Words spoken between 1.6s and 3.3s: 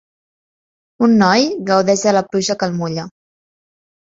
gaudeix de la pluja que el mulla.